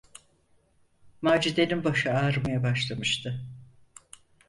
[1.21, 3.45] Macide’nin başı ağrımaya başlamıştı.